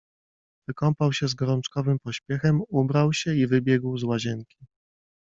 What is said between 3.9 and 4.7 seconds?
z łazienki.